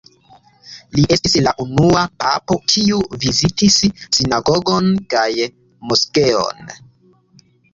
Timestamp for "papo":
2.23-2.57